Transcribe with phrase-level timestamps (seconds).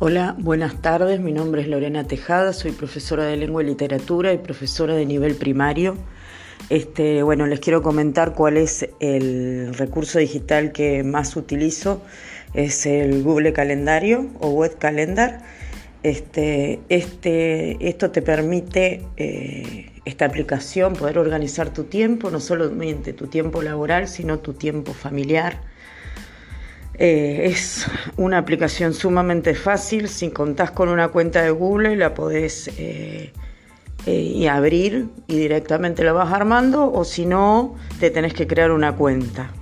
[0.00, 1.18] Hola, buenas tardes.
[1.18, 5.34] Mi nombre es Lorena Tejada, soy profesora de lengua y literatura y profesora de nivel
[5.34, 5.96] primario.
[6.70, 12.00] Este, bueno, les quiero comentar cuál es el recurso digital que más utilizo.
[12.54, 15.40] Es el Google Calendario o Web Calendar.
[16.04, 23.26] Este, este, esto te permite, eh, esta aplicación, poder organizar tu tiempo, no solamente tu
[23.26, 25.60] tiempo laboral, sino tu tiempo familiar
[27.00, 32.68] eh, es una aplicación sumamente fácil, si contás con una cuenta de Google la podés
[32.76, 33.32] eh,
[34.04, 38.96] eh, abrir y directamente la vas armando o si no te tenés que crear una
[38.96, 39.52] cuenta.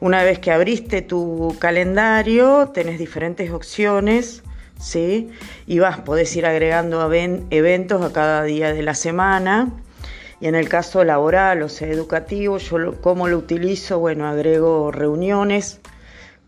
[0.00, 4.42] Una vez que abriste tu calendario tenés diferentes opciones
[4.80, 5.30] ¿sí?
[5.68, 9.70] y vas, podés ir agregando eventos a cada día de la semana.
[10.40, 14.90] Y en el caso laboral o sea educativo, yo lo, cómo lo utilizo, bueno, agrego
[14.90, 15.80] reuniones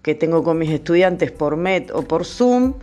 [0.03, 2.75] que tengo con mis estudiantes por Met o por Zoom,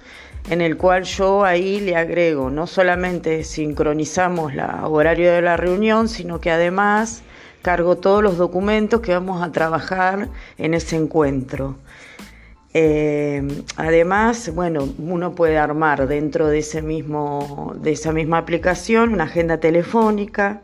[0.50, 6.08] en el cual yo ahí le agrego, no solamente sincronizamos el horario de la reunión,
[6.08, 7.24] sino que además
[7.62, 11.78] cargo todos los documentos que vamos a trabajar en ese encuentro.
[12.78, 13.42] Eh,
[13.78, 19.60] además, bueno, uno puede armar dentro de, ese mismo, de esa misma aplicación una agenda
[19.60, 20.62] telefónica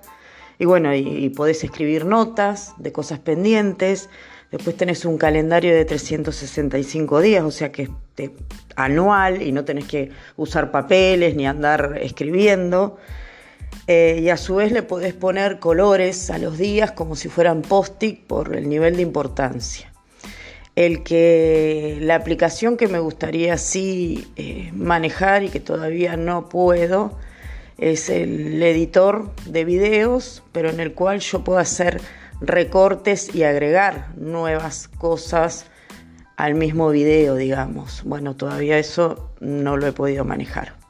[0.60, 4.10] y bueno, y, y podés escribir notas de cosas pendientes,
[4.52, 7.84] Después tenés un calendario de 365 días, o sea que
[8.18, 8.32] es
[8.76, 12.98] anual y no tenés que usar papeles ni andar escribiendo.
[13.88, 17.62] Eh, y a su vez le podés poner colores a los días como si fueran
[17.62, 19.92] post-it por el nivel de importancia.
[20.76, 27.18] El que la aplicación que me gustaría sí eh, manejar y que todavía no puedo
[27.78, 32.02] es el editor de videos, pero en el cual yo puedo hacer
[32.42, 35.66] recortes y agregar nuevas cosas
[36.36, 38.04] al mismo video, digamos.
[38.04, 40.81] Bueno, todavía eso no lo he podido manejar.